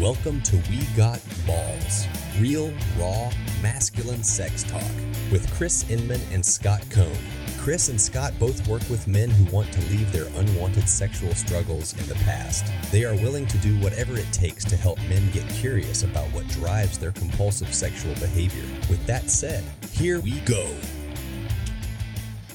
[0.00, 2.06] Welcome to We Got Balls,
[2.38, 4.80] real, raw, masculine sex talk
[5.32, 7.18] with Chris Inman and Scott Cone.
[7.58, 11.98] Chris and Scott both work with men who want to leave their unwanted sexual struggles
[11.98, 12.64] in the past.
[12.92, 16.46] They are willing to do whatever it takes to help men get curious about what
[16.46, 18.66] drives their compulsive sexual behavior.
[18.88, 20.64] With that said, here we go.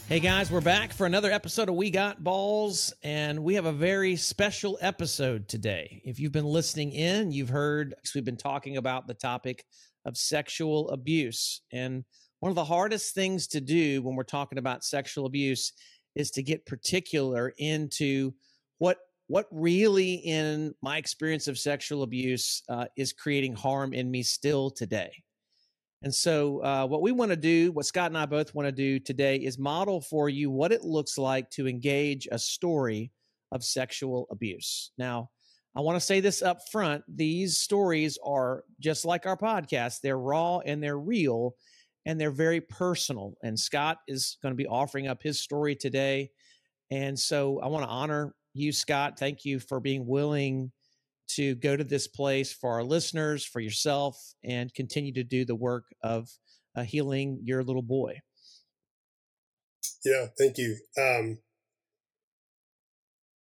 [0.09, 3.71] Hey guys, we're back for another episode of We Got Balls, and we have a
[3.71, 6.01] very special episode today.
[6.03, 9.63] If you've been listening in, you've heard we've been talking about the topic
[10.03, 11.61] of sexual abuse.
[11.71, 12.03] And
[12.41, 15.71] one of the hardest things to do when we're talking about sexual abuse
[16.15, 18.33] is to get particular into
[18.79, 18.97] what
[19.27, 24.69] what really in my experience of sexual abuse uh, is creating harm in me still
[24.69, 25.23] today
[26.03, 28.73] and so, uh, what we want to do, what Scott and I both want to
[28.73, 33.11] do today, is model for you what it looks like to engage a story
[33.53, 34.91] of sexual abuse.
[34.97, 35.29] Now,
[35.75, 40.19] I want to say this up front these stories are just like our podcast, they're
[40.19, 41.55] raw and they're real
[42.05, 43.35] and they're very personal.
[43.41, 46.31] And Scott is going to be offering up his story today.
[46.91, 49.17] And so, I want to honor you, Scott.
[49.17, 50.73] Thank you for being willing
[51.35, 55.55] to go to this place for our listeners, for yourself, and continue to do the
[55.55, 56.29] work of
[56.75, 58.19] uh, healing your little boy.
[60.05, 60.77] Yeah, thank you.
[60.97, 61.39] Um,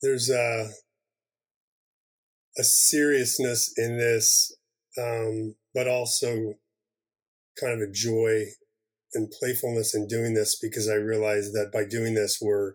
[0.00, 0.70] there's a,
[2.58, 4.56] a seriousness in this,
[4.98, 6.54] um, but also
[7.60, 8.44] kind of a joy
[9.14, 12.74] and playfulness in doing this because I realize that by doing this, we're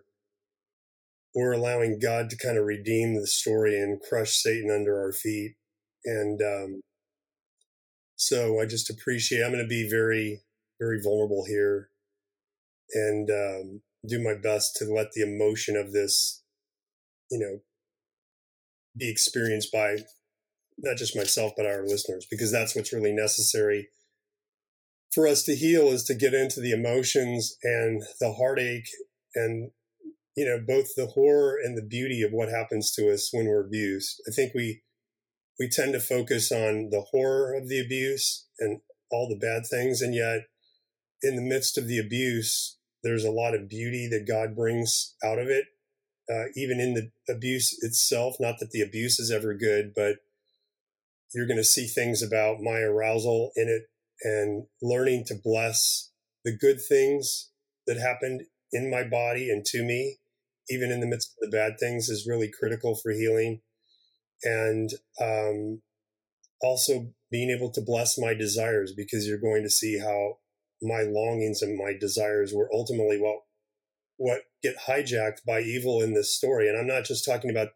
[1.38, 5.54] we're allowing God to kind of redeem the story and crush Satan under our feet.
[6.04, 6.80] And um,
[8.16, 9.42] so I just appreciate.
[9.42, 10.42] I'm going to be very,
[10.80, 11.90] very vulnerable here,
[12.92, 16.42] and um, do my best to let the emotion of this,
[17.30, 17.60] you know,
[18.96, 19.98] be experienced by
[20.78, 23.88] not just myself but our listeners, because that's what's really necessary
[25.12, 28.88] for us to heal is to get into the emotions and the heartache
[29.34, 29.70] and
[30.38, 33.66] you know both the horror and the beauty of what happens to us when we're
[33.66, 34.22] abused.
[34.28, 34.82] I think we
[35.58, 40.00] we tend to focus on the horror of the abuse and all the bad things
[40.00, 40.42] and yet
[41.22, 45.40] in the midst of the abuse there's a lot of beauty that god brings out
[45.40, 45.64] of it
[46.30, 48.36] uh, even in the abuse itself.
[48.38, 50.16] Not that the abuse is ever good but
[51.34, 53.82] you're going to see things about my arousal in it
[54.22, 56.12] and learning to bless
[56.44, 57.50] the good things
[57.86, 60.18] that happened in my body and to me
[60.70, 63.60] even in the midst of the bad things, is really critical for healing.
[64.42, 64.90] And
[65.20, 65.82] um,
[66.60, 70.38] also being able to bless my desires because you're going to see how
[70.80, 73.40] my longings and my desires were ultimately what
[74.16, 76.68] what get hijacked by evil in this story.
[76.68, 77.68] And I'm not just talking about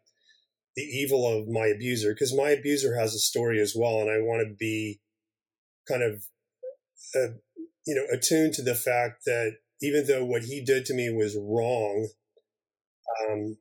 [0.75, 4.17] the evil of my abuser because my abuser has a story as well, and I
[4.17, 4.99] want to be
[5.87, 6.25] kind of
[7.15, 7.35] uh,
[7.85, 11.37] you know attuned to the fact that even though what he did to me was
[11.37, 12.09] wrong
[13.29, 13.57] um,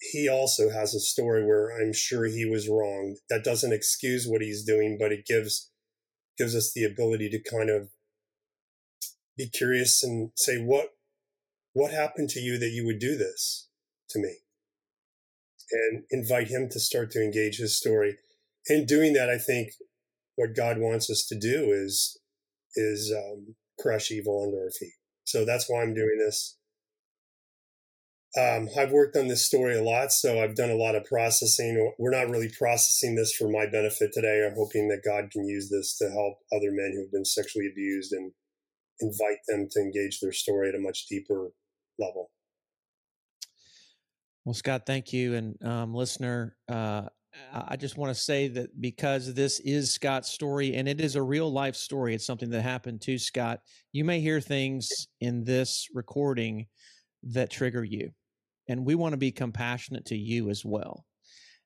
[0.00, 3.16] he also has a story where I'm sure he was wrong.
[3.28, 5.70] That doesn't excuse what he's doing, but it gives
[6.38, 7.90] gives us the ability to kind of
[9.36, 10.90] be curious and say what
[11.72, 13.68] what happened to you that you would do this
[14.10, 14.36] to me?
[15.72, 18.16] And invite him to start to engage his story.
[18.66, 19.70] In doing that i think
[20.36, 22.18] what god wants us to do is
[22.74, 24.94] is um, crush evil under our feet.
[25.24, 26.56] So that's why i'm doing this
[28.38, 31.92] um, I've worked on this story a lot, so I've done a lot of processing.
[31.98, 34.46] We're not really processing this for my benefit today.
[34.46, 37.66] I'm hoping that God can use this to help other men who have been sexually
[37.66, 38.30] abused and
[39.00, 41.48] invite them to engage their story at a much deeper
[41.98, 42.30] level.
[44.44, 45.34] Well, Scott, thank you.
[45.34, 47.06] And um, listener, uh,
[47.52, 51.22] I just want to say that because this is Scott's story and it is a
[51.22, 53.60] real life story, it's something that happened to Scott.
[53.92, 54.88] You may hear things
[55.20, 56.66] in this recording
[57.24, 58.12] that trigger you
[58.70, 61.04] and we want to be compassionate to you as well.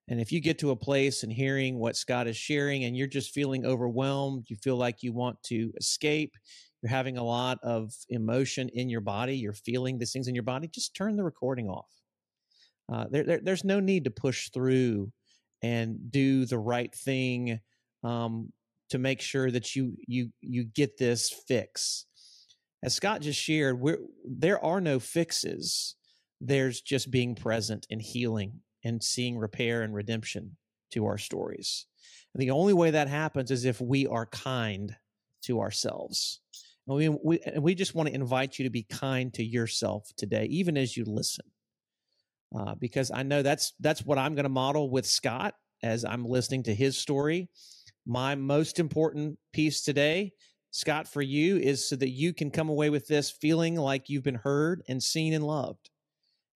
[0.08, 3.06] And if you get to a place and hearing what Scott is sharing and you're
[3.06, 6.32] just feeling overwhelmed, you feel like you want to escape,
[6.82, 10.44] you're having a lot of emotion in your body, you're feeling these things in your
[10.44, 11.88] body, just turn the recording off.
[12.90, 15.12] Uh, there, there, there's no need to push through
[15.62, 17.60] and do the right thing
[18.02, 18.50] um,
[18.90, 22.04] to make sure that you you you get this fix.
[22.82, 23.82] As Scott just shared,
[24.26, 25.96] there are no fixes
[26.40, 30.56] there's just being present and healing and seeing repair and redemption
[30.92, 31.86] to our stories.
[32.34, 34.94] And the only way that happens is if we are kind
[35.44, 36.40] to ourselves.
[36.86, 40.10] And we, we, and we just want to invite you to be kind to yourself
[40.16, 41.46] today, even as you listen.
[42.56, 46.24] Uh, because I know that's that's what I'm going to model with Scott as I'm
[46.24, 47.48] listening to his story.
[48.06, 50.32] My most important piece today,
[50.70, 54.22] Scott, for you is so that you can come away with this feeling like you've
[54.22, 55.90] been heard and seen and loved.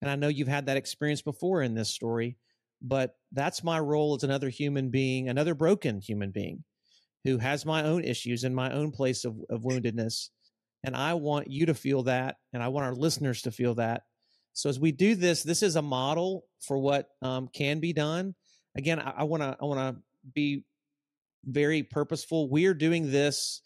[0.01, 2.37] And I know you've had that experience before in this story,
[2.81, 6.65] but that's my role as another human being, another broken human being
[7.25, 10.29] who has my own issues and my own place of, of woundedness.
[10.85, 14.03] And I want you to feel that, and I want our listeners to feel that.
[14.53, 18.35] So as we do this, this is a model for what um, can be done.
[18.77, 20.03] Again, I want to I want to
[20.35, 20.65] be
[21.45, 22.49] very purposeful.
[22.49, 23.61] We're doing this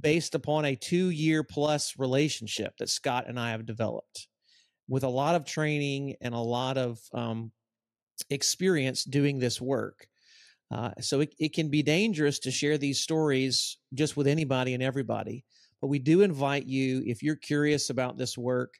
[0.00, 4.28] based upon a two year plus relationship that Scott and I have developed
[4.88, 7.50] with a lot of training and a lot of um,
[8.30, 10.06] experience doing this work.
[10.70, 14.82] Uh, so it, it can be dangerous to share these stories just with anybody and
[14.82, 15.44] everybody.
[15.80, 18.74] But we do invite you, if you're curious about this work,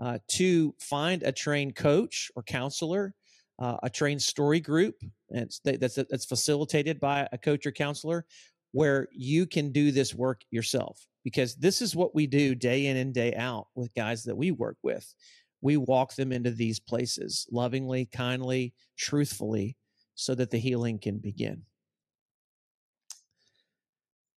[0.00, 3.14] uh, to find a trained coach or counselor,
[3.58, 4.96] uh, a trained story group
[5.30, 8.24] that's, that's, that's facilitated by a coach or counselor,
[8.72, 11.06] where you can do this work yourself.
[11.24, 14.50] Because this is what we do day in and day out with guys that we
[14.50, 15.14] work with.
[15.62, 19.76] We walk them into these places lovingly, kindly, truthfully,
[20.14, 21.62] so that the healing can begin.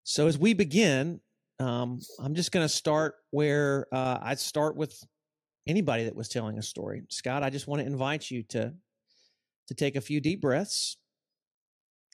[0.04, 1.22] So, as we begin,
[1.60, 5.02] um, I'm just going to start where uh, I start with
[5.66, 7.04] anybody that was telling a story.
[7.10, 8.74] Scott, I just want to invite you to
[9.70, 10.98] to take a few deep breaths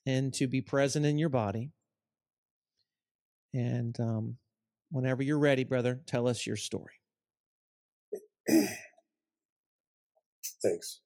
[0.06, 1.71] and to be present in your body.
[3.56, 4.38] And um,
[4.91, 6.94] whenever you're ready, brother, tell us your story.
[10.61, 11.00] Thanks.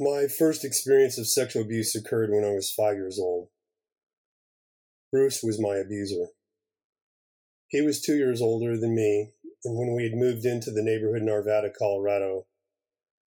[0.00, 3.48] My first experience of sexual abuse occurred when I was five years old.
[5.12, 6.26] Bruce was my abuser.
[7.68, 9.32] He was two years older than me,
[9.64, 12.46] and when we had moved into the neighborhood in Arvada, Colorado,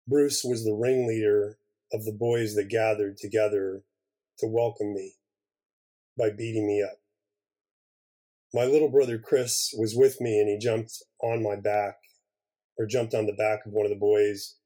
[0.09, 1.59] Bruce was the ringleader
[1.93, 3.85] of the boys that gathered together
[4.39, 5.15] to welcome me
[6.19, 6.99] by beating me up.
[8.53, 11.97] My little brother Chris was with me and he jumped on my back
[12.79, 14.57] or jumped on the back of one of the boys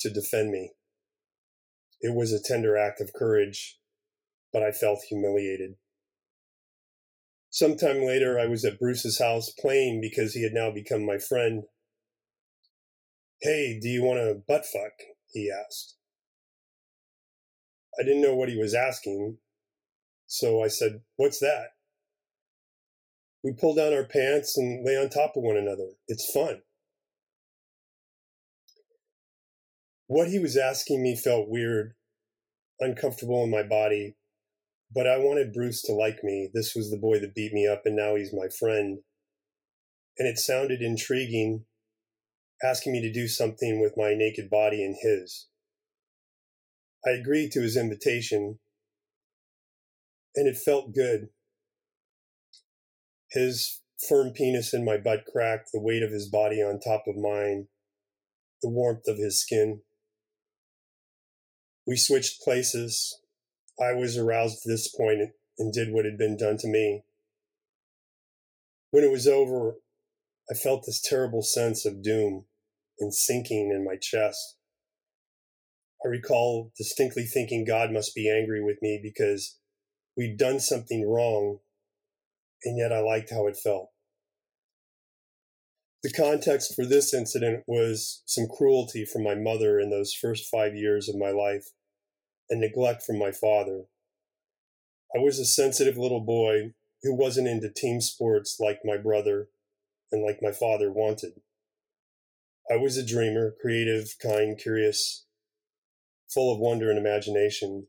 [0.00, 0.72] to defend me.
[2.00, 3.78] It was a tender act of courage,
[4.52, 5.74] but I felt humiliated.
[7.50, 11.64] Sometime later, I was at Bruce's house playing because he had now become my friend.
[13.40, 14.92] Hey, do you want a butt fuck?
[15.32, 15.96] He asked.
[17.98, 19.38] I didn't know what he was asking,
[20.26, 21.70] so I said, What's that?
[23.42, 25.88] We pull down our pants and lay on top of one another.
[26.06, 26.62] It's fun.
[30.08, 31.92] What he was asking me felt weird,
[32.80, 34.16] uncomfortable in my body,
[34.90, 36.48] but I wanted Bruce to like me.
[36.54, 39.00] This was the boy that beat me up, and now he's my friend.
[40.18, 41.66] And it sounded intriguing,
[42.64, 45.48] asking me to do something with my naked body and his.
[47.06, 48.60] I agreed to his invitation,
[50.34, 51.28] and it felt good.
[53.30, 57.14] His firm penis in my butt crack, the weight of his body on top of
[57.14, 57.68] mine,
[58.62, 59.82] the warmth of his skin.
[61.88, 63.18] We switched places.
[63.80, 67.04] I was aroused at this point and did what had been done to me.
[68.90, 69.76] When it was over,
[70.50, 72.44] I felt this terrible sense of doom
[73.00, 74.58] and sinking in my chest.
[76.04, 79.56] I recall distinctly thinking God must be angry with me because
[80.14, 81.60] we'd done something wrong,
[82.64, 83.88] and yet I liked how it felt.
[86.02, 90.74] The context for this incident was some cruelty from my mother in those first five
[90.74, 91.64] years of my life
[92.50, 93.84] and neglect from my father.
[95.14, 99.48] I was a sensitive little boy who wasn't into team sports like my brother
[100.10, 101.40] and like my father wanted.
[102.70, 105.24] I was a dreamer, creative, kind, curious,
[106.28, 107.86] full of wonder and imagination.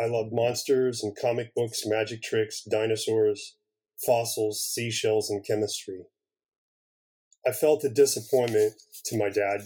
[0.00, 3.56] I loved monsters and comic books, magic tricks, dinosaurs,
[4.04, 6.06] fossils, seashells, and chemistry.
[7.46, 8.74] I felt a disappointment
[9.06, 9.62] to my dad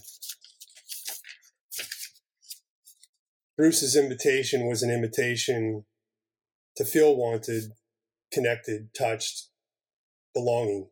[3.57, 5.87] Bruce's invitation was an invitation
[6.77, 7.73] to feel wanted,
[8.31, 9.49] connected, touched,
[10.35, 10.91] belonging.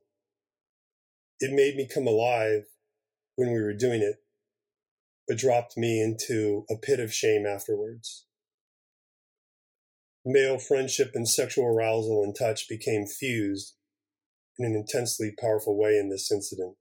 [1.40, 2.62] It made me come alive
[3.36, 4.16] when we were doing it,
[5.28, 8.24] but dropped me into a pit of shame afterwards.
[10.24, 13.74] Male friendship and sexual arousal and touch became fused
[14.58, 16.76] in an intensely powerful way in this incident.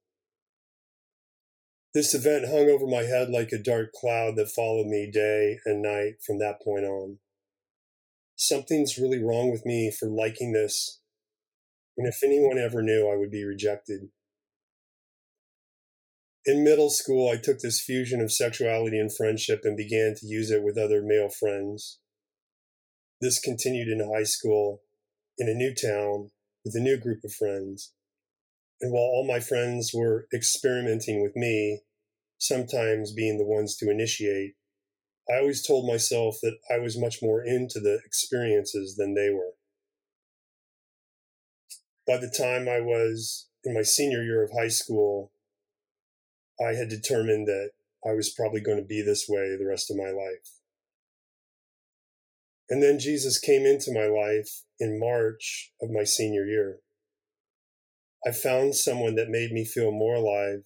[1.93, 5.81] This event hung over my head like a dark cloud that followed me day and
[5.81, 7.19] night from that point on.
[8.35, 11.01] Something's really wrong with me for liking this,
[11.95, 14.09] and if anyone ever knew, I would be rejected.
[16.45, 20.49] In middle school, I took this fusion of sexuality and friendship and began to use
[20.49, 21.99] it with other male friends.
[23.21, 24.81] This continued in high school,
[25.37, 26.31] in a new town,
[26.65, 27.93] with a new group of friends.
[28.83, 31.79] And while all my friends were experimenting with me,
[32.37, 34.55] sometimes being the ones to initiate,
[35.29, 39.53] I always told myself that I was much more into the experiences than they were.
[42.05, 45.31] By the time I was in my senior year of high school,
[46.59, 47.69] I had determined that
[48.05, 50.59] I was probably going to be this way the rest of my life.
[52.69, 56.82] And then Jesus came into my life in March of my senior year.
[58.25, 60.63] I found someone that made me feel more alive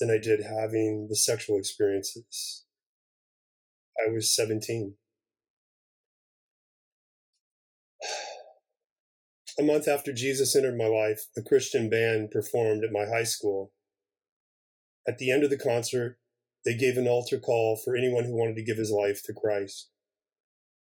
[0.00, 2.64] than I did having the sexual experiences.
[3.98, 4.94] I was 17.
[9.58, 13.72] A month after Jesus entered my life, a Christian band performed at my high school.
[15.06, 16.18] At the end of the concert,
[16.64, 19.90] they gave an altar call for anyone who wanted to give his life to Christ.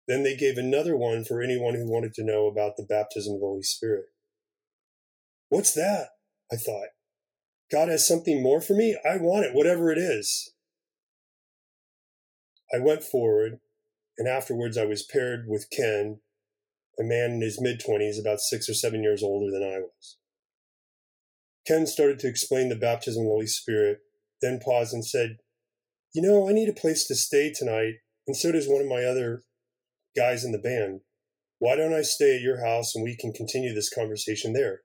[0.07, 3.39] Then they gave another one for anyone who wanted to know about the baptism of
[3.39, 4.05] the Holy Spirit.
[5.49, 6.09] What's that?
[6.51, 6.89] I thought.
[7.71, 8.97] God has something more for me?
[9.05, 10.51] I want it, whatever it is.
[12.73, 13.59] I went forward,
[14.17, 16.19] and afterwards I was paired with Ken,
[16.99, 20.17] a man in his mid 20s, about six or seven years older than I was.
[21.67, 23.99] Ken started to explain the baptism of the Holy Spirit,
[24.41, 25.37] then paused and said,
[26.13, 27.95] You know, I need a place to stay tonight,
[28.27, 29.43] and so does one of my other
[30.15, 31.01] guys in the band.
[31.59, 34.81] Why don't I stay at your house and we can continue this conversation there?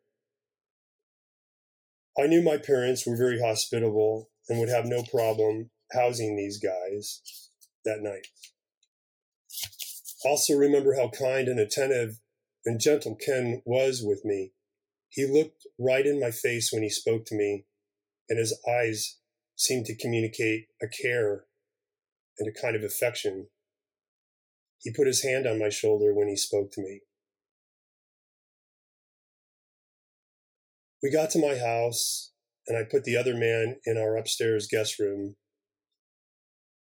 [2.19, 7.21] I knew my parents were very hospitable and would have no problem housing these guys
[7.85, 8.29] that night.
[10.25, 12.19] Also, remember how kind and attentive
[12.65, 14.53] and gentle Ken was with me.
[15.09, 17.67] He looked right in my face when he spoke to me,
[18.29, 19.19] and his eyes
[19.57, 21.45] seemed to communicate a care
[22.39, 23.49] and a kind of affection.
[24.79, 27.03] He put his hand on my shoulder when he spoke to me.
[31.05, 32.33] We got to my house,
[32.67, 35.37] and I put the other man in our upstairs guest room.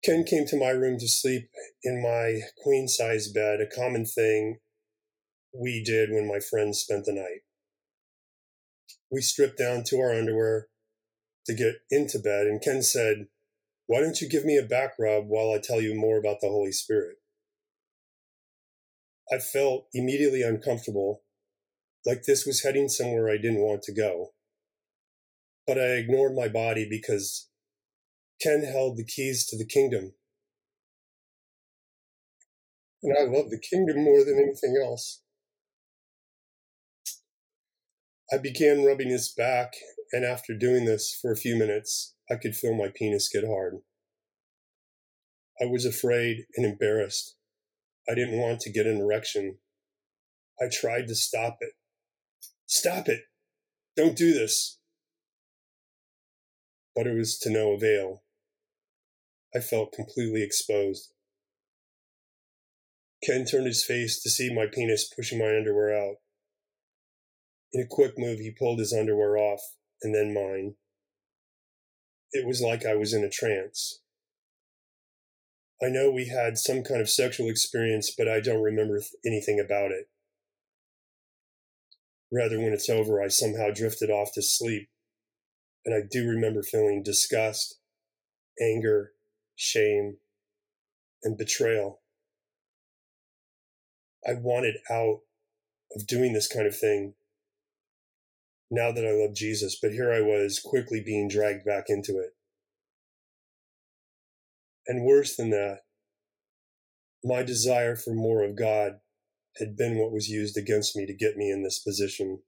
[0.05, 1.49] Ken came to my room to sleep
[1.85, 4.59] in my queen size bed, a common thing
[5.55, 7.43] we did when my friends spent the night.
[9.13, 10.67] We stripped down to our underwear
[11.47, 13.29] to get into bed, and Ken said,
[13.87, 16.49] Why don't you give me a back rub while I tell you more about the
[16.49, 17.19] Holy Spirit?
[19.33, 21.23] I felt immediately uncomfortable
[22.07, 24.33] like this was heading somewhere I didn't want to go.
[25.67, 27.49] But I ignored my body because
[28.41, 30.13] Ken held the keys to the kingdom.
[33.03, 35.23] And I love the kingdom more than anything else.
[38.33, 39.73] I began rubbing his back,
[40.13, 43.79] and after doing this for a few minutes, I could feel my penis get hard.
[45.61, 47.37] I was afraid and embarrassed.
[48.09, 49.59] I didn't want to get an erection.
[50.61, 51.73] I tried to stop it.
[52.71, 53.23] Stop it.
[53.97, 54.79] Don't do this.
[56.95, 58.23] But it was to no avail.
[59.53, 61.13] I felt completely exposed.
[63.25, 66.19] Ken turned his face to see my penis pushing my underwear out.
[67.73, 69.61] In a quick move, he pulled his underwear off
[70.01, 70.77] and then mine.
[72.31, 74.01] It was like I was in a trance.
[75.83, 79.91] I know we had some kind of sexual experience, but I don't remember anything about
[79.91, 80.09] it.
[82.33, 84.89] Rather, when it's over, I somehow drifted off to sleep.
[85.85, 87.79] And I do remember feeling disgust,
[88.61, 89.13] anger,
[89.57, 90.19] shame,
[91.23, 92.01] and betrayal.
[94.27, 95.21] I wanted out
[95.95, 97.15] of doing this kind of thing
[98.71, 102.37] now that I love Jesus, but here I was quickly being dragged back into it.
[104.87, 105.81] And worse than that,
[107.25, 109.01] my desire for more of God
[109.61, 112.41] had been what was used against me to get me in this position.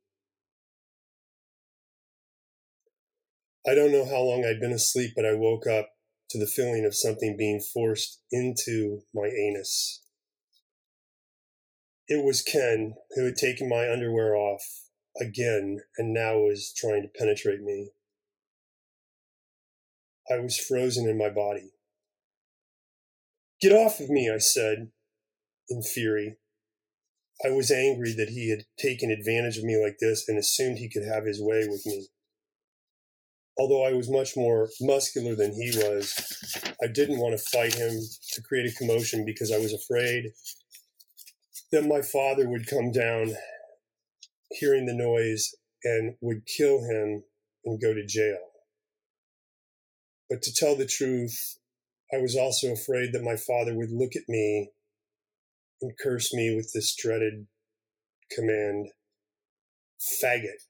[3.66, 5.90] I don't know how long I'd been asleep, but I woke up
[6.30, 10.02] to the feeling of something being forced into my anus.
[12.08, 14.62] It was Ken who had taken my underwear off
[15.20, 17.90] again and now was trying to penetrate me.
[20.30, 21.72] I was frozen in my body.
[23.60, 24.90] Get off of me, I said
[25.68, 26.38] in fury.
[27.44, 30.88] I was angry that he had taken advantage of me like this and assumed he
[30.88, 32.06] could have his way with me.
[33.58, 36.14] Although I was much more muscular than he was,
[36.82, 38.00] I didn't want to fight him
[38.32, 40.32] to create a commotion because I was afraid
[41.72, 43.34] that my father would come down
[44.50, 47.24] hearing the noise and would kill him
[47.64, 48.38] and go to jail.
[50.30, 51.58] But to tell the truth,
[52.12, 54.70] I was also afraid that my father would look at me
[55.82, 57.46] and curse me with this dreaded
[58.30, 58.88] command
[60.22, 60.62] faggot.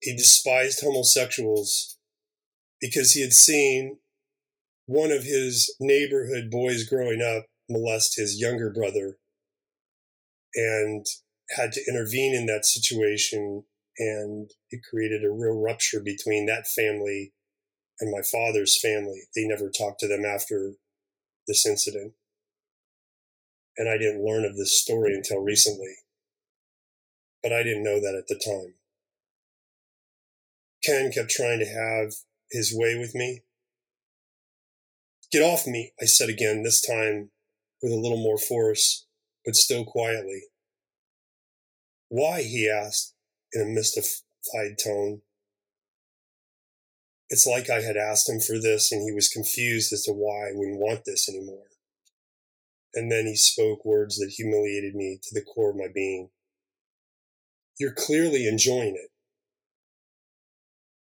[0.00, 1.98] He despised homosexuals
[2.80, 3.98] because he had seen
[4.86, 9.18] one of his neighborhood boys growing up molest his younger brother
[10.54, 11.04] and
[11.50, 13.64] had to intervene in that situation
[13.98, 17.32] and it created a real rupture between that family
[18.00, 19.22] and my father's family.
[19.34, 20.74] They never talked to them after
[21.46, 22.12] this incident.
[23.78, 25.94] And I didn't learn of this story until recently.
[27.42, 28.74] But I didn't know that at the time.
[30.84, 32.12] Ken kept trying to have
[32.50, 33.42] his way with me.
[35.30, 37.30] Get off me, I said again, this time
[37.82, 39.06] with a little more force,
[39.44, 40.42] but still quietly.
[42.08, 42.42] Why?
[42.42, 43.14] he asked
[43.52, 45.22] in a mystified tone.
[47.30, 50.48] It's like I had asked him for this and he was confused as to why
[50.48, 51.66] I wouldn't want this anymore.
[52.98, 56.30] And then he spoke words that humiliated me to the core of my being.
[57.78, 59.12] You're clearly enjoying it.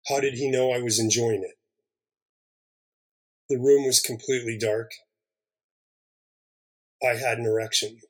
[0.09, 1.59] How did he know I was enjoying it?
[3.51, 4.91] The room was completely dark.
[7.03, 8.01] I had an erection.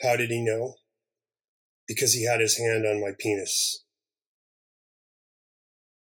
[0.00, 0.76] How did he know?
[1.86, 3.84] Because he had his hand on my penis.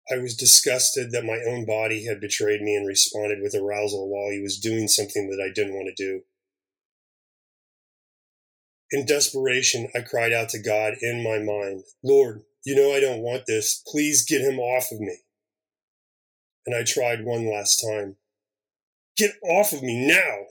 [0.09, 4.31] I was disgusted that my own body had betrayed me and responded with arousal while
[4.31, 6.21] he was doing something that I didn't want to do.
[8.91, 13.21] In desperation, I cried out to God in my mind, Lord, you know I don't
[13.21, 13.81] want this.
[13.87, 15.19] Please get him off of me.
[16.65, 18.17] And I tried one last time.
[19.17, 20.45] Get off of me now!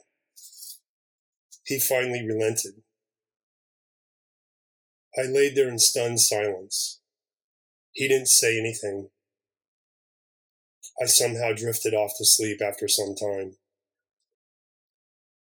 [1.64, 2.82] He finally relented.
[5.16, 7.00] I laid there in stunned silence.
[7.92, 9.10] He didn't say anything.
[11.00, 13.56] I somehow drifted off to sleep after some time.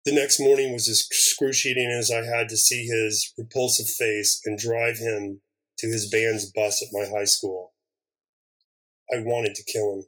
[0.05, 4.59] The next morning was as excruciating as I had to see his repulsive face and
[4.59, 5.41] drive him
[5.77, 7.73] to his band's bus at my high school.
[9.13, 10.03] I wanted to kill him.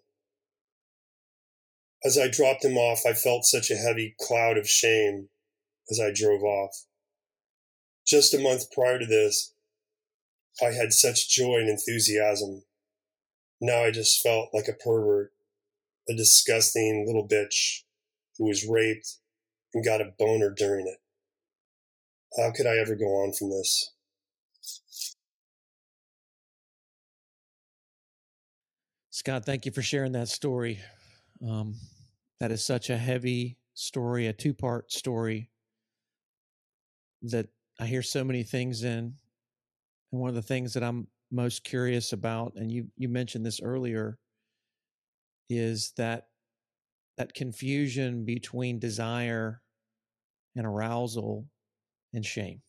[2.03, 5.29] As I dropped him off, I felt such a heavy cloud of shame
[5.89, 6.75] as I drove off.
[8.05, 9.53] Just a month prior to this,
[10.61, 12.63] I had such joy and enthusiasm.
[13.61, 15.31] Now I just felt like a pervert,
[16.09, 17.83] a disgusting little bitch
[18.37, 19.19] who was raped
[19.75, 20.97] and got a boner during it.
[22.37, 23.91] How could I ever go on from this?
[29.11, 30.79] Scott, thank you for sharing that story.
[31.47, 31.75] Um,
[32.39, 35.49] that is such a heavy story, a two part story
[37.21, 37.47] that
[37.79, 39.15] I hear so many things in.
[40.11, 43.61] And one of the things that I'm most curious about, and you, you mentioned this
[43.61, 44.17] earlier,
[45.49, 46.27] is that
[47.17, 49.61] that confusion between desire
[50.55, 51.45] and arousal
[52.13, 52.61] and shame.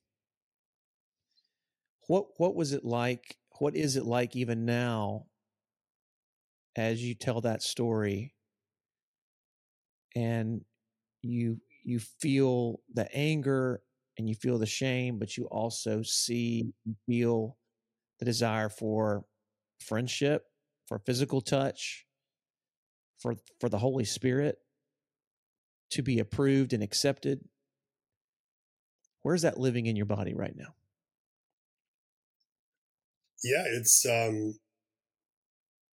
[2.08, 3.36] What what was it like?
[3.58, 5.26] What is it like even now
[6.76, 8.34] as you tell that story
[10.14, 10.62] and
[11.22, 13.80] you you feel the anger
[14.18, 16.72] and you feel the shame, but you also see
[17.06, 17.56] feel
[18.18, 19.24] the desire for
[19.80, 20.44] friendship,
[20.88, 22.06] for physical touch,
[23.18, 24.58] for for the Holy Spirit
[25.90, 27.40] to be approved and accepted.
[29.26, 30.76] Where's that living in your body right now?
[33.42, 34.60] Yeah, it's um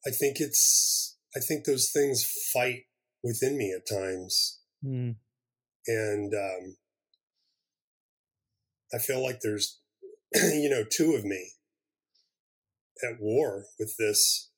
[0.05, 2.87] I think it's I think those things fight
[3.23, 4.59] within me at times.
[4.85, 5.15] Mm.
[5.87, 6.77] And um
[8.93, 9.79] I feel like there's
[10.35, 11.53] you know two of me
[13.09, 14.51] at war with this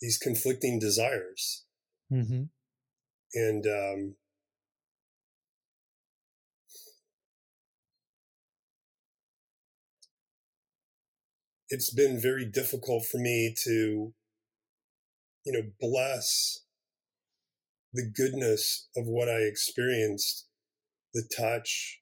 [0.00, 1.64] these conflicting desires.
[2.12, 2.42] Mm-hmm.
[3.34, 4.16] And um,
[11.68, 14.12] it's been very difficult for me to,
[15.44, 16.64] you know, bless
[17.92, 20.46] the goodness of what I experienced
[21.14, 22.00] the touch,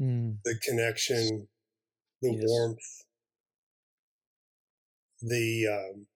[0.00, 0.36] mm.
[0.44, 1.48] the connection,
[2.22, 2.42] the yes.
[2.46, 3.04] warmth,
[5.20, 6.06] the um,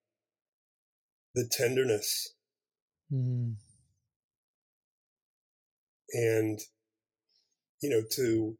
[1.35, 2.33] the tenderness.
[3.11, 3.55] Mm.
[6.13, 6.59] And,
[7.81, 8.57] you know, to,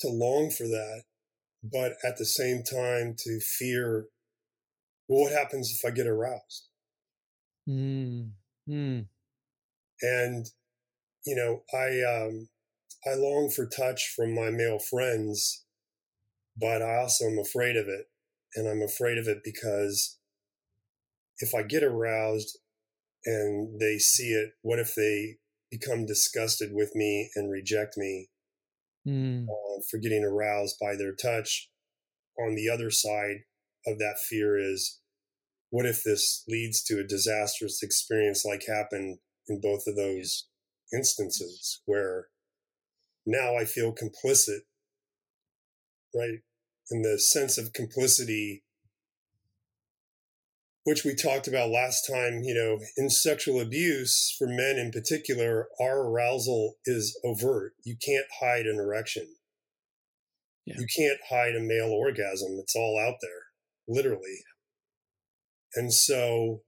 [0.00, 1.02] to long for that,
[1.72, 4.06] but at the same time to fear,
[5.08, 6.68] well, what happens if I get aroused?
[7.68, 8.30] Mm.
[8.68, 9.06] Mm.
[10.02, 10.46] And,
[11.24, 12.48] you know, I, um,
[13.06, 15.64] I long for touch from my male friends,
[16.56, 18.06] but I also am afraid of it.
[18.54, 20.18] And I'm afraid of it because
[21.38, 22.58] if I get aroused
[23.24, 25.36] and they see it, what if they
[25.70, 28.28] become disgusted with me and reject me
[29.06, 29.44] Mm.
[29.44, 31.70] uh, for getting aroused by their touch?
[32.38, 33.44] On the other side
[33.86, 35.00] of that fear is,
[35.70, 40.48] what if this leads to a disastrous experience like happened in both of those
[40.92, 42.28] instances where
[43.24, 44.60] now I feel complicit,
[46.14, 46.40] right?
[46.90, 48.62] And the sense of complicity,
[50.86, 55.66] which we talked about last time, you know, in sexual abuse for men in particular,
[55.80, 57.72] our arousal is overt.
[57.84, 59.26] You can't hide an erection.
[60.64, 60.76] Yeah.
[60.78, 62.58] You can't hide a male orgasm.
[62.60, 63.46] It's all out there,
[63.88, 64.38] literally.
[65.74, 66.60] And so,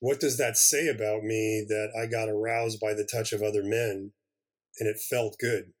[0.00, 3.62] what does that say about me that I got aroused by the touch of other
[3.62, 4.12] men
[4.78, 5.72] and it felt good?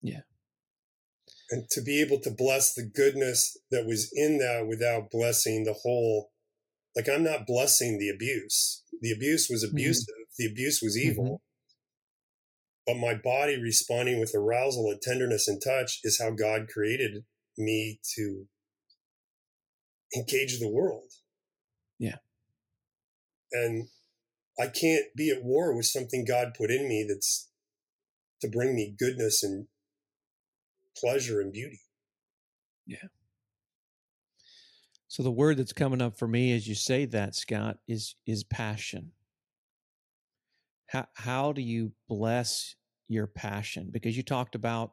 [0.00, 0.20] Yeah.
[1.50, 5.72] And to be able to bless the goodness that was in that without blessing the
[5.72, 6.30] whole,
[6.94, 8.84] like I'm not blessing the abuse.
[9.00, 9.76] The abuse was mm-hmm.
[9.76, 11.10] abusive, the abuse was mm-hmm.
[11.10, 11.42] evil.
[12.86, 17.24] But my body responding with arousal and tenderness and touch is how God created
[17.58, 18.46] me to
[20.16, 21.10] engage the world.
[21.98, 22.16] Yeah.
[23.52, 23.88] And
[24.58, 27.48] I can't be at war with something God put in me that's
[28.40, 29.66] to bring me goodness and
[30.96, 31.80] pleasure and beauty.
[32.86, 33.08] Yeah.
[35.08, 38.44] So the word that's coming up for me as you say that, Scott, is is
[38.44, 39.12] passion.
[40.86, 42.76] How how do you bless
[43.08, 43.88] your passion?
[43.90, 44.92] Because you talked about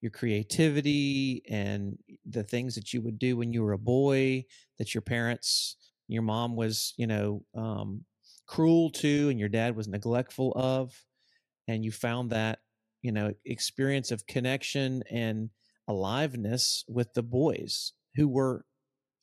[0.00, 4.44] your creativity and the things that you would do when you were a boy
[4.78, 5.76] that your parents,
[6.08, 8.04] your mom was, you know, um,
[8.46, 10.94] cruel to, and your dad was neglectful of,
[11.68, 12.60] and you found that,
[13.04, 15.50] you know, experience of connection and
[15.86, 18.64] aliveness with the boys who were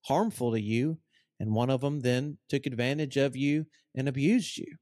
[0.05, 0.99] harmful to you
[1.39, 3.65] and one of them then took advantage of you
[3.95, 4.75] and abused you.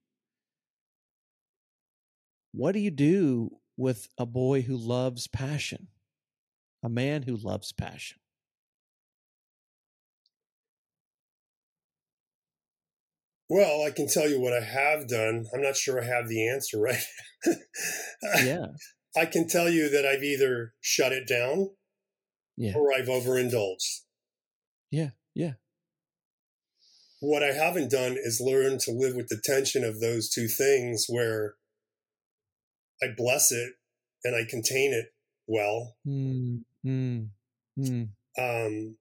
[2.51, 5.87] What do you do with a boy who loves passion?
[6.83, 8.17] A man who loves passion
[13.49, 15.45] Well, I can tell you what I have done.
[15.53, 17.03] I'm not sure I have the answer right.
[18.43, 18.67] yeah
[19.17, 21.69] I can tell you that I've either shut it down
[22.57, 24.03] yeah or I've overindulged.
[24.91, 25.53] yeah yeah
[27.21, 31.05] What I haven't done is learn to live with the tension of those two things
[31.09, 31.55] where
[33.01, 33.73] I bless it
[34.23, 35.07] and I contain it
[35.47, 35.95] well.
[36.05, 37.29] mm, mm,
[37.79, 38.09] mm.
[38.37, 38.97] Um,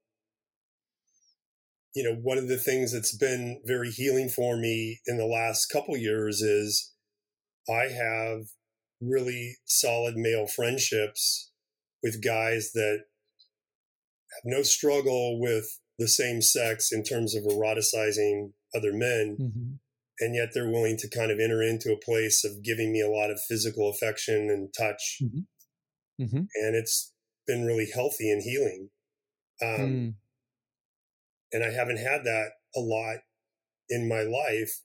[1.95, 5.67] you know, one of the things that's been very healing for me in the last
[5.67, 6.93] couple years is
[7.69, 8.45] I have
[9.01, 11.51] really solid male friendships
[12.03, 12.99] with guys that
[14.31, 19.37] have no struggle with the same sex in terms of eroticizing other men.
[19.39, 19.73] hmm
[20.21, 23.09] And yet they're willing to kind of enter into a place of giving me a
[23.09, 25.17] lot of physical affection and touch.
[25.21, 27.13] hmm And it's
[27.47, 28.89] been really healthy and healing.
[29.61, 30.13] Um, mm.
[31.51, 33.17] And I haven't had that a lot
[33.89, 34.81] in my life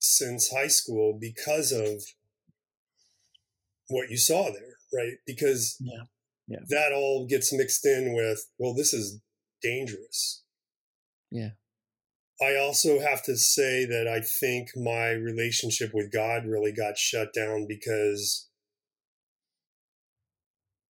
[0.00, 2.02] since high school because of
[3.88, 5.14] what you saw there, right?
[5.26, 6.04] Because Yeah.
[6.46, 6.58] Yeah.
[6.68, 9.20] that all gets mixed in with, well, this is
[9.62, 10.42] dangerous.
[11.30, 11.50] Yeah.
[12.40, 17.34] I also have to say that I think my relationship with God really got shut
[17.34, 18.48] down because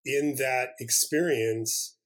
[0.04, 1.96] in that experience,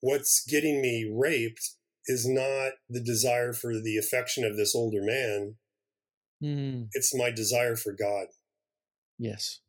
[0.00, 1.76] what's getting me raped
[2.10, 5.54] is not the desire for the affection of this older man.
[6.42, 6.88] Mm.
[6.92, 8.26] It's my desire for God.
[9.18, 9.60] yes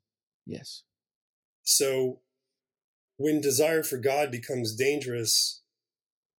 [0.46, 0.84] yes
[1.64, 2.22] So
[3.18, 5.62] when desire for God becomes dangerous,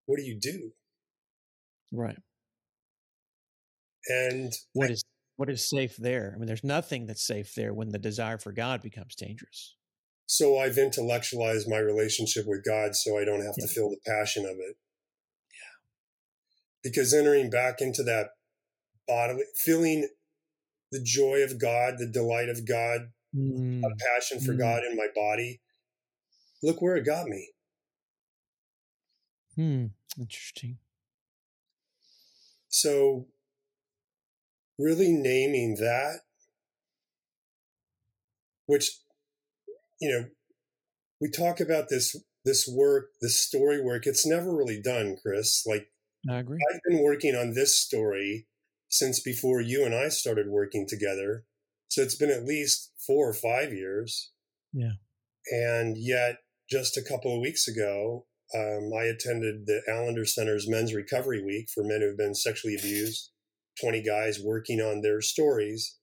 [0.07, 0.73] what do you do?
[1.93, 2.19] right
[4.09, 5.05] And what is
[5.37, 8.53] what is safe there i mean there's nothing that's safe there when the desire for
[8.53, 9.77] god becomes dangerous
[10.27, 14.47] so I've intellectualized my relationship with God so I don't have to feel the passion
[14.47, 14.77] of it.
[16.83, 18.31] Because entering back into that
[19.07, 20.09] bodily, feeling
[20.91, 23.83] the joy of God, the delight of God, Mm.
[23.83, 24.59] a passion for Mm.
[24.59, 25.63] God in my body,
[26.63, 27.55] look where it got me.
[29.55, 29.87] Hmm.
[30.19, 30.79] Interesting.
[32.69, 33.29] So,
[34.79, 36.21] really naming that,
[38.67, 38.99] which,
[40.01, 40.31] you know,
[41.21, 44.05] we talk about this this work, this story work.
[44.07, 45.65] It's never really done, Chris.
[45.65, 45.93] Like
[46.31, 46.59] I agree.
[46.73, 48.47] I've been working on this story
[48.89, 51.45] since before you and I started working together.
[51.89, 54.31] So it's been at least four or five years.
[54.73, 54.93] Yeah.
[55.51, 56.37] And yet,
[56.71, 61.69] just a couple of weeks ago, um, I attended the Allender Center's Men's Recovery Week
[61.75, 63.31] for men who've been sexually abused.
[63.81, 65.97] 20 guys working on their stories.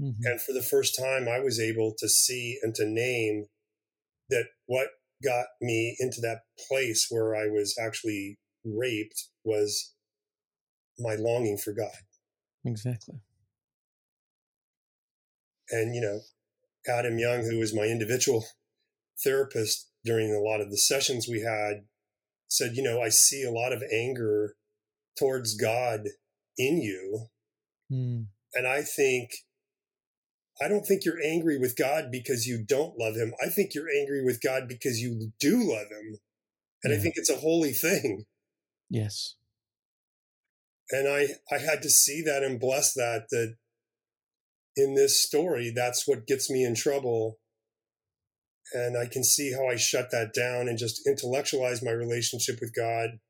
[0.00, 0.24] Mm-hmm.
[0.24, 3.46] And for the first time, I was able to see and to name
[4.30, 4.88] that what
[5.22, 9.94] got me into that place where I was actually raped was
[10.98, 11.88] my longing for God.
[12.64, 13.16] Exactly.
[15.70, 16.20] And, you know,
[16.92, 18.44] Adam Young, who was my individual
[19.22, 21.84] therapist during a lot of the sessions we had,
[22.48, 24.56] said, you know, I see a lot of anger
[25.18, 26.08] towards God
[26.58, 27.26] in you.
[27.92, 28.26] Mm.
[28.54, 29.30] And I think,
[30.60, 33.32] I don't think you're angry with God because you don't love him.
[33.42, 36.18] I think you're angry with God because you do love him.
[36.82, 36.98] And yeah.
[36.98, 38.24] I think it's a holy thing.
[38.90, 39.36] Yes.
[40.90, 43.54] And I, I had to see that and bless that, that
[44.76, 47.38] in this story, that's what gets me in trouble.
[48.72, 52.74] And I can see how I shut that down and just intellectualize my relationship with
[52.74, 53.20] God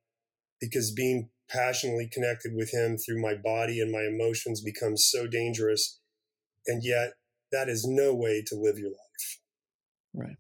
[0.61, 5.99] because being passionately connected with Him through my body and my emotions becomes so dangerous.
[6.67, 7.15] And yet,
[7.53, 9.41] that is no way to live your life.
[10.15, 10.37] Right.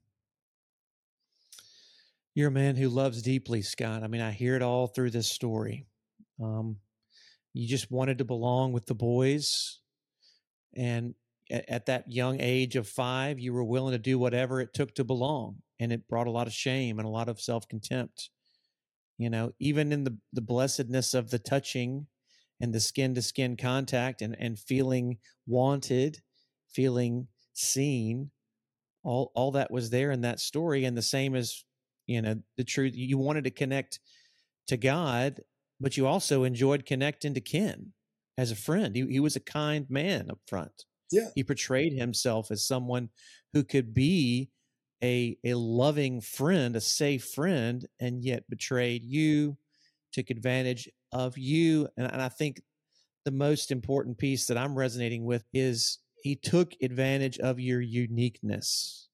[2.40, 4.02] You're a man who loves deeply, Scott.
[4.02, 5.84] I mean, I hear it all through this story.
[6.42, 6.76] Um,
[7.52, 9.80] you just wanted to belong with the boys
[10.74, 11.14] and
[11.50, 14.94] at, at that young age of five, you were willing to do whatever it took
[14.94, 15.56] to belong.
[15.78, 18.30] And it brought a lot of shame and a lot of self contempt.
[19.18, 22.06] You know, even in the, the blessedness of the touching
[22.58, 26.22] and the skin to skin contact and, and feeling wanted,
[26.70, 28.30] feeling seen,
[29.02, 30.86] all all that was there in that story.
[30.86, 31.66] And the same as,
[32.06, 34.00] you know, the truth you wanted to connect
[34.68, 35.40] to God,
[35.80, 37.92] but you also enjoyed connecting to Ken
[38.38, 38.94] as a friend.
[38.94, 40.84] He, he was a kind man up front.
[41.10, 41.28] Yeah.
[41.34, 43.08] He portrayed himself as someone
[43.52, 44.50] who could be
[45.02, 49.56] a, a loving friend, a safe friend, and yet betrayed you,
[50.12, 51.88] took advantage of you.
[51.96, 52.60] And, and I think
[53.24, 59.08] the most important piece that I'm resonating with is he took advantage of your uniqueness.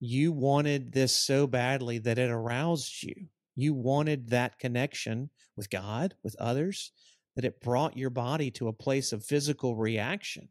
[0.00, 3.28] You wanted this so badly that it aroused you.
[3.54, 6.92] You wanted that connection with God, with others,
[7.36, 10.48] that it brought your body to a place of physical reaction.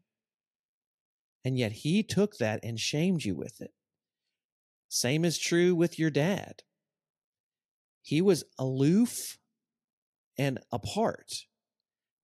[1.44, 3.72] And yet he took that and shamed you with it.
[4.88, 6.62] Same is true with your dad.
[8.02, 9.38] He was aloof
[10.38, 11.46] and apart.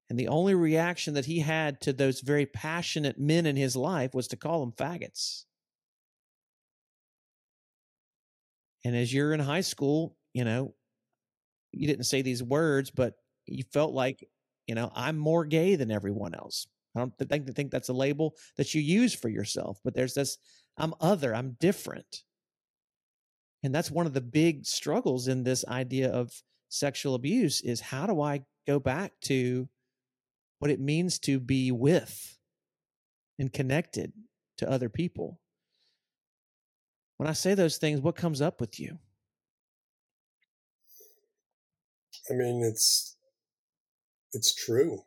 [0.09, 4.15] And the only reaction that he had to those very passionate men in his life
[4.15, 5.45] was to call them faggots.
[8.87, 10.73] And as you're in high school, you know,
[11.73, 13.15] you didn't say these words, but
[13.47, 14.25] you felt like
[14.69, 16.69] you know, I'm more gay than everyone else.
[16.95, 20.39] I don't think, think that's a label that you use for yourself, but there's this
[20.79, 22.23] I'm other, I'm different.
[23.65, 26.31] And that's one of the big struggles in this idea of
[26.69, 29.69] sexual abuse is how do I go back to
[30.61, 32.39] what it means to be with
[33.39, 34.13] and connected
[34.59, 35.41] to other people?
[37.17, 38.99] When I say those things, what comes up with you?
[42.31, 43.17] I mean, it's
[44.33, 45.03] it's true.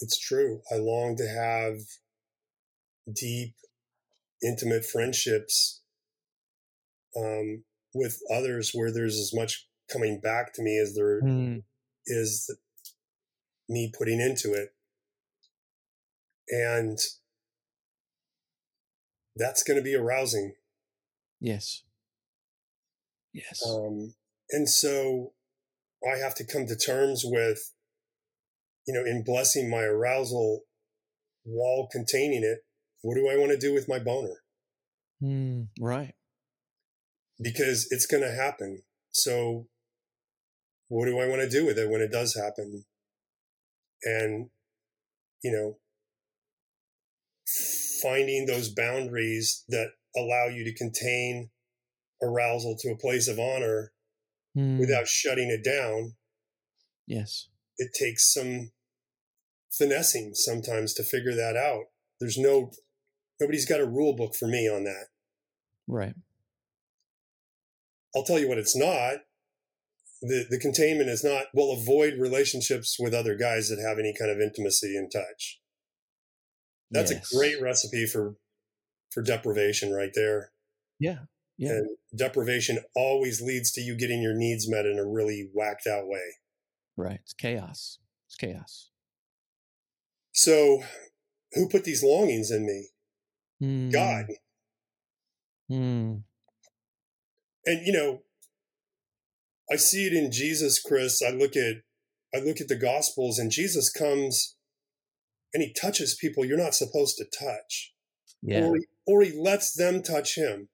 [0.00, 0.60] It's true.
[0.72, 1.78] I long to have
[3.14, 3.54] deep,
[4.42, 5.80] intimate friendships
[7.16, 11.62] um, with others where there's as much coming back to me as there mm.
[12.06, 12.54] is
[13.68, 14.70] me putting into it.
[16.48, 16.98] And
[19.36, 20.54] that's going to be arousing.
[21.40, 21.82] Yes.
[23.32, 23.62] Yes.
[23.66, 24.14] Um,
[24.50, 25.32] and so
[26.06, 27.72] I have to come to terms with,
[28.86, 30.62] you know, in blessing my arousal
[31.44, 32.64] while containing it,
[33.02, 34.42] what do I want to do with my boner?
[35.22, 36.14] Mm, right.
[37.40, 38.82] Because it's going to happen.
[39.10, 39.66] So,
[40.88, 42.84] what do I want to do with it when it does happen?
[44.04, 44.50] And,
[45.42, 45.78] you know,
[48.02, 51.50] finding those boundaries that allow you to contain
[52.22, 53.92] arousal to a place of honor
[54.56, 54.78] mm.
[54.78, 56.14] without shutting it down.
[57.06, 57.48] Yes.
[57.76, 58.70] It takes some
[59.76, 61.84] finessing sometimes to figure that out.
[62.20, 62.70] There's no,
[63.40, 65.06] nobody's got a rule book for me on that.
[65.86, 66.14] Right.
[68.14, 69.16] I'll tell you what it's not.
[70.22, 74.30] The, the containment is not, well, avoid relationships with other guys that have any kind
[74.30, 75.60] of intimacy and touch.
[76.90, 77.32] That's yes.
[77.32, 78.36] a great recipe for,
[79.10, 80.50] for deprivation right there.
[80.98, 81.18] Yeah.
[81.56, 81.70] Yeah.
[81.70, 86.06] And deprivation always leads to you getting your needs met in a really whacked out
[86.06, 86.36] way.
[86.96, 87.20] Right.
[87.22, 87.98] It's chaos.
[88.26, 88.90] It's chaos.
[90.32, 90.82] So,
[91.52, 92.88] who put these longings in me?
[93.62, 93.92] Mm.
[93.92, 94.26] God.
[95.70, 96.22] Mm.
[97.66, 98.22] And, you know,
[99.70, 101.22] I see it in Jesus, Chris.
[101.22, 101.76] I look at
[102.34, 104.56] I look at the gospels and Jesus comes
[105.54, 107.94] and he touches people you're not supposed to touch.
[108.42, 108.66] Yeah.
[108.66, 110.68] Or he, or he lets them touch him.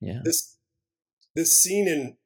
[0.00, 0.20] Yeah.
[0.22, 0.56] This
[1.34, 2.16] this scene in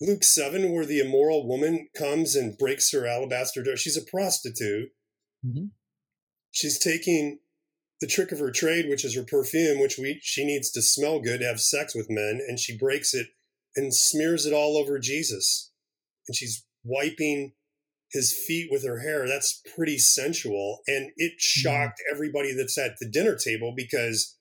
[0.00, 3.76] Luke 7 where the immoral woman comes and breaks her alabaster door.
[3.76, 4.90] She's a prostitute.
[5.44, 5.66] Mm-hmm.
[6.52, 7.40] She's taking
[8.00, 11.20] the trick of her trade, which is her perfume, which we she needs to smell
[11.20, 13.28] good to have sex with men, and she breaks it
[13.74, 15.72] and smears it all over Jesus.
[16.28, 17.52] And she's wiping
[18.10, 19.26] his feet with her hair.
[19.26, 20.80] That's pretty sensual.
[20.86, 22.14] And it shocked mm-hmm.
[22.14, 24.36] everybody that's at the dinner table because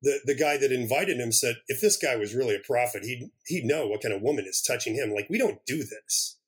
[0.00, 3.30] the, the guy that invited him said, if this guy was really a prophet, he'd,
[3.46, 5.12] he'd know what kind of woman is touching him.
[5.12, 6.38] Like, we don't do this.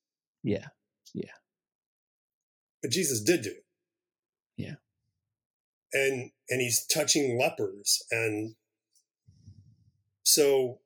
[0.42, 0.68] Yeah.
[1.12, 1.31] Yeah.
[2.83, 3.64] But Jesus did do it.
[4.57, 4.75] Yeah.
[5.92, 8.03] And, and he's touching lepers.
[8.11, 8.55] And
[10.25, 10.81] so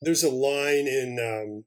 [0.00, 1.64] there's a line in um,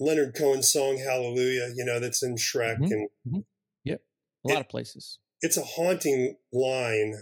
[0.00, 2.84] Leonard Cohen's song "Hallelujah," you know, that's in Shrek, mm-hmm.
[2.84, 3.38] and mm-hmm.
[3.84, 4.02] yep,
[4.44, 5.18] a lot it, of places.
[5.40, 7.14] It's a haunting line.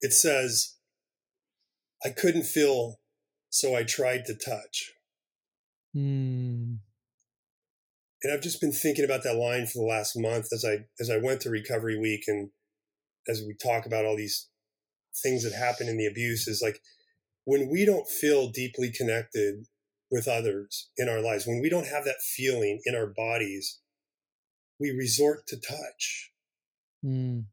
[0.00, 0.76] It says,
[2.04, 2.96] "I couldn't feel,
[3.50, 4.92] so I tried to touch."
[5.96, 6.78] Mm.
[8.22, 11.10] And I've just been thinking about that line for the last month as I as
[11.10, 12.50] I went to recovery week and
[13.28, 14.48] as we talk about all these
[15.22, 16.80] things that happen in the abuse is like
[17.44, 19.66] when we don't feel deeply connected
[20.10, 23.80] with others in our lives, when we don't have that feeling in our bodies,
[24.80, 26.32] we resort to touch.
[27.04, 27.44] Mm.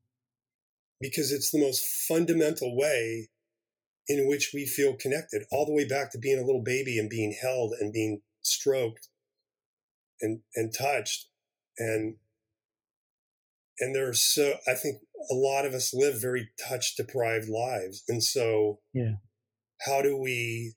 [1.01, 3.29] Because it's the most fundamental way
[4.07, 7.09] in which we feel connected, all the way back to being a little baby and
[7.09, 9.09] being held and being stroked
[10.21, 11.27] and, and touched.
[11.77, 12.15] And
[13.79, 18.03] and there are so I think a lot of us live very touch deprived lives.
[18.07, 19.15] And so yeah
[19.81, 20.73] how do we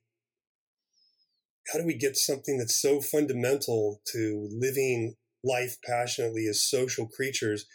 [1.71, 7.65] how do we get something that's so fundamental to living life passionately as social creatures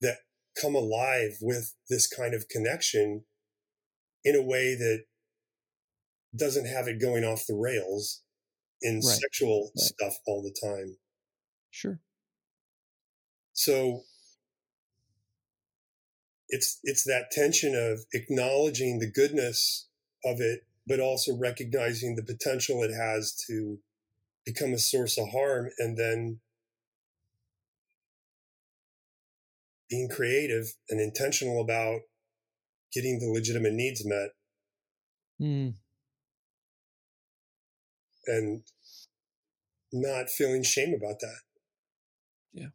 [0.00, 0.18] that
[0.60, 3.24] come alive with this kind of connection
[4.24, 5.04] in a way that
[6.36, 8.22] doesn't have it going off the rails
[8.82, 9.02] in right.
[9.02, 9.84] sexual right.
[9.84, 10.96] stuff all the time.
[11.70, 12.00] Sure.
[13.52, 14.02] So
[16.48, 19.88] it's it's that tension of acknowledging the goodness
[20.24, 23.78] of it, but also recognizing the potential it has to
[24.44, 26.40] become a source of harm and then
[29.88, 32.00] being creative and intentional about
[32.92, 34.30] getting the legitimate needs met.
[35.40, 35.74] Mm.
[38.26, 38.62] And
[39.92, 41.38] not feeling shame about that.
[42.52, 42.70] Yeah.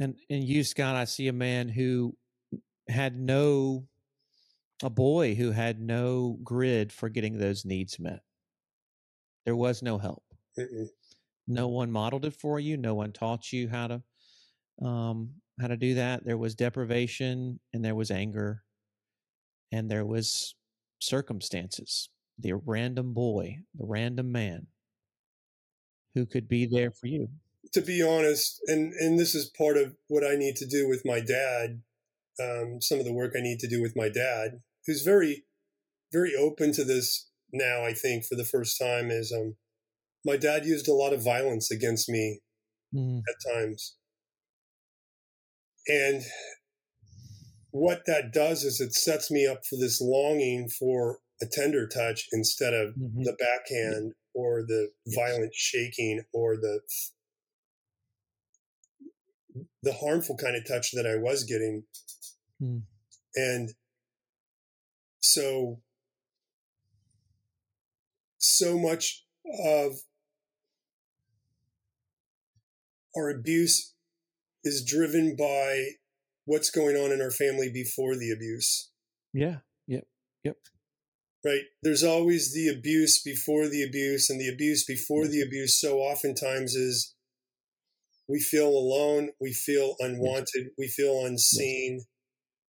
[0.00, 2.16] And and you, Scott, I see a man who
[2.88, 3.86] had no
[4.82, 8.20] a boy who had no grid for getting those needs met.
[9.44, 10.22] There was no help.
[10.58, 10.88] Mm-mm.
[11.46, 12.76] No one modeled it for you.
[12.76, 14.02] No one taught you how to
[14.82, 16.24] um, how to do that.
[16.24, 18.62] There was deprivation, and there was anger,
[19.72, 20.54] and there was
[21.00, 22.10] circumstances.
[22.38, 24.66] The random boy, the random man,
[26.14, 27.28] who could be there for you.
[27.72, 31.02] To be honest, and and this is part of what I need to do with
[31.04, 31.82] my dad.
[32.40, 35.44] Um, some of the work I need to do with my dad who's very,
[36.10, 39.56] very open to this now, I think, for the first time, is um,
[40.24, 42.40] my dad used a lot of violence against me
[42.92, 43.18] mm.
[43.18, 43.96] at times.
[45.86, 46.22] And
[47.70, 52.26] what that does is it sets me up for this longing for a tender touch
[52.32, 53.24] instead of mm-hmm.
[53.24, 56.80] the backhand or the violent shaking or the
[59.82, 61.84] the harmful kind of touch that I was getting.
[62.62, 62.82] Mm.
[63.34, 63.70] And
[65.32, 65.80] so
[68.38, 69.24] so much
[69.64, 69.92] of
[73.16, 73.94] our abuse
[74.64, 75.90] is driven by
[76.44, 78.90] what's going on in our family before the abuse.
[79.32, 79.56] Yeah.
[79.86, 80.04] Yep.
[80.44, 80.56] Yep.
[81.44, 81.62] Right.
[81.82, 86.74] There's always the abuse before the abuse, and the abuse before the abuse so oftentimes
[86.74, 87.14] is
[88.28, 92.02] we feel alone, we feel unwanted, we feel unseen.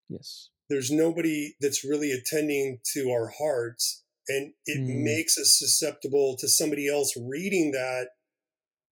[0.10, 5.04] Yes there's nobody that's really attending to our hearts and it mm.
[5.04, 8.08] makes us susceptible to somebody else reading that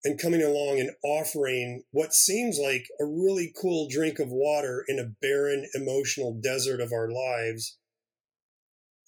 [0.03, 4.99] and coming along and offering what seems like a really cool drink of water in
[4.99, 7.77] a barren emotional desert of our lives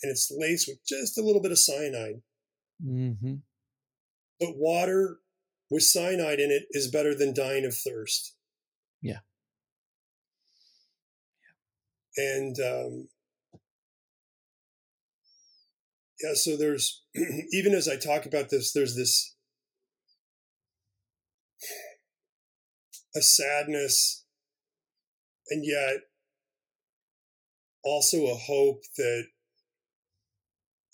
[0.01, 2.21] and it's laced with just a little bit of cyanide
[2.83, 3.35] mm-hmm.
[4.39, 5.19] but water
[5.69, 8.35] with cyanide in it is better than dying of thirst
[8.99, 9.19] yeah
[12.17, 13.07] and um,
[16.23, 17.03] Yeah, so there's
[17.51, 19.35] even as I talk about this, there's this
[23.15, 24.25] a sadness
[25.49, 26.01] and yet
[27.83, 29.25] also a hope that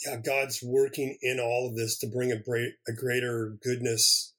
[0.05, 4.33] yeah, God's working in all of this to bring a, great, a greater goodness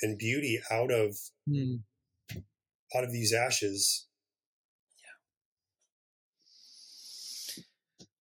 [0.00, 1.16] and beauty out of
[1.48, 1.80] mm.
[2.96, 4.07] out of these ashes.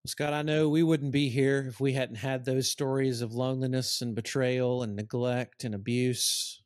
[0.07, 4.01] Scott, I know we wouldn't be here if we hadn't had those stories of loneliness
[4.01, 6.61] and betrayal and neglect and abuse.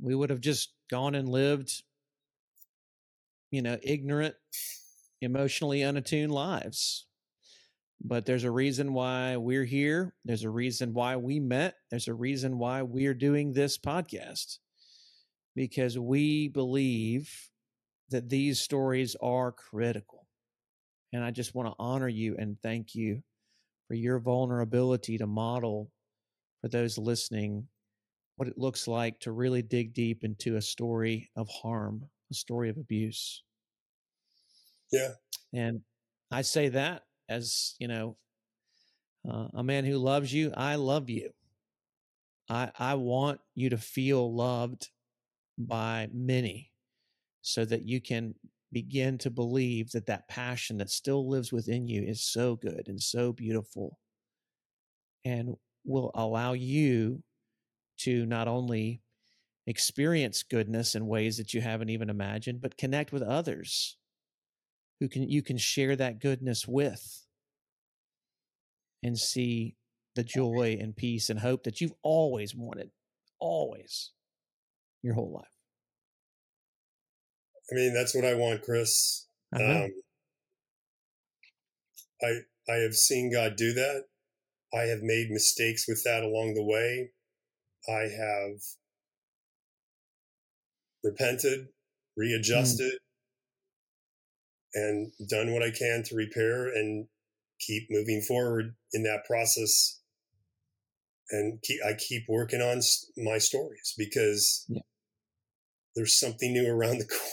[0.00, 1.82] We would have just gone and lived,
[3.50, 4.36] you know, ignorant,
[5.20, 7.06] emotionally unattuned lives
[8.02, 10.14] but there's a reason why we're here.
[10.24, 11.74] There's a reason why we met.
[11.90, 14.58] There's a reason why we're doing this podcast
[15.54, 17.50] because we believe
[18.08, 20.19] that these stories are critical.
[21.12, 23.22] And I just want to honor you and thank you
[23.88, 25.90] for your vulnerability to model
[26.60, 27.66] for those listening
[28.36, 32.70] what it looks like to really dig deep into a story of harm, a story
[32.70, 33.42] of abuse.
[34.90, 35.10] Yeah.
[35.52, 35.82] And
[36.30, 38.16] I say that as you know
[39.26, 41.30] uh, a man who loves you i love you
[42.50, 44.90] i i want you to feel loved
[45.56, 46.72] by many
[47.40, 48.34] so that you can
[48.72, 53.00] begin to believe that that passion that still lives within you is so good and
[53.00, 53.98] so beautiful
[55.24, 57.22] and will allow you
[57.98, 59.00] to not only
[59.66, 63.96] experience goodness in ways that you haven't even imagined but connect with others
[64.98, 67.26] who can you can share that goodness with
[69.02, 69.76] and see
[70.16, 72.90] the joy and peace and hope that you've always wanted
[73.38, 74.12] always
[75.02, 75.59] your whole life
[77.70, 79.90] i mean that's what i want chris I, um,
[82.22, 84.04] I i have seen god do that
[84.74, 87.10] i have made mistakes with that along the way
[87.88, 88.60] i have
[91.02, 91.68] repented
[92.20, 92.22] Mm.
[92.22, 92.92] readjusted mm.
[94.74, 97.06] and done what I can to repair and
[97.58, 100.00] keep moving forward in that process.
[101.30, 102.80] And keep, I keep working on
[103.16, 104.82] my stories because yeah.
[105.94, 107.24] there's something new around the corner.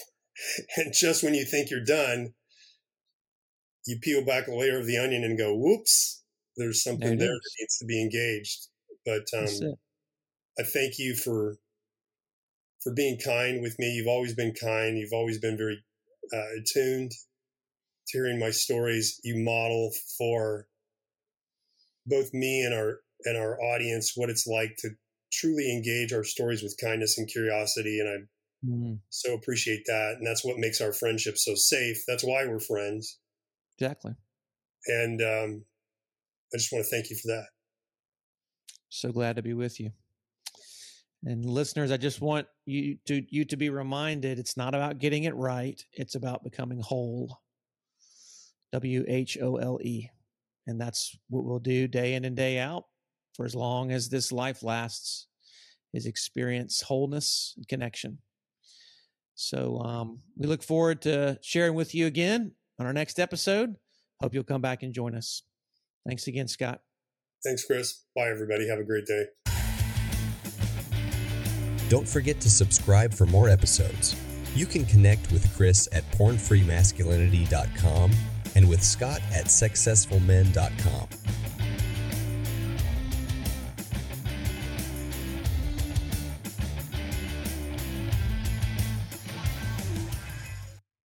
[0.77, 2.33] and just when you think you're done,
[3.85, 6.23] you peel back a layer of the onion and go, whoops,
[6.57, 8.67] there's something there, there that needs to be engaged.
[9.05, 9.75] But um,
[10.59, 11.57] I thank you for
[12.83, 13.87] for being kind with me.
[13.87, 14.97] You've always been kind.
[14.97, 15.83] You've always been very
[16.33, 19.19] uh, attuned to hearing my stories.
[19.23, 20.67] You model for
[22.05, 24.89] both me and our and our audience what it's like to
[25.31, 27.99] truly engage our stories with kindness and curiosity.
[27.99, 28.27] And I
[28.65, 28.95] mm-hmm.
[29.09, 30.15] so appreciate that.
[30.17, 32.03] And that's what makes our friendship so safe.
[32.07, 33.19] That's why we're friends.
[33.77, 34.15] Exactly.
[34.87, 35.65] And um,
[36.53, 37.47] I just want to thank you for that.
[38.89, 39.91] So glad to be with you.
[41.25, 45.23] And listeners, I just want you to you to be reminded it's not about getting
[45.23, 47.41] it right, it's about becoming whole.
[48.73, 50.09] W H O L E.
[50.67, 52.85] And that's what we'll do day in and day out
[53.33, 55.27] for as long as this life lasts
[55.93, 58.19] is experience wholeness and connection.
[59.37, 63.75] So um, we look forward to sharing with you again on our next episode.
[64.19, 65.43] Hope you'll come back and join us.
[66.07, 66.81] Thanks again, Scott.
[67.45, 68.03] Thanks, Chris.
[68.15, 68.67] Bye, everybody.
[68.67, 69.25] Have a great day.
[71.87, 74.15] Don't forget to subscribe for more episodes.
[74.55, 78.11] You can connect with Chris at pornfreemasculinity.com
[78.55, 81.07] and with Scott at sexcessfulmen.com.